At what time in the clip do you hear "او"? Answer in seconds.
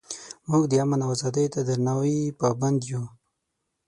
1.05-1.09